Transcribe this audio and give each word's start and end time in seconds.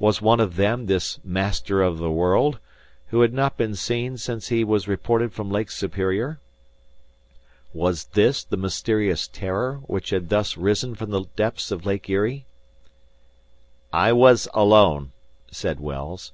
Was 0.00 0.20
one 0.20 0.40
of 0.40 0.56
them 0.56 0.86
this 0.86 1.20
Master 1.22 1.80
of 1.80 1.98
the 1.98 2.10
World, 2.10 2.58
who 3.10 3.20
had 3.20 3.32
not 3.32 3.56
been 3.56 3.76
seen 3.76 4.16
since 4.16 4.48
he 4.48 4.64
was 4.64 4.88
reported 4.88 5.32
from 5.32 5.48
Lake 5.48 5.70
Superior? 5.70 6.40
Was 7.72 8.06
this 8.06 8.42
the 8.42 8.56
mysterious 8.56 9.28
"Terror" 9.28 9.76
which 9.86 10.10
had 10.10 10.28
thus 10.28 10.56
risen 10.56 10.96
from 10.96 11.10
the 11.10 11.26
depths 11.36 11.70
of 11.70 11.86
Lake 11.86 12.10
Erie? 12.10 12.46
"I 13.92 14.12
was 14.12 14.48
alone," 14.52 15.12
said 15.52 15.78
Wells. 15.78 16.32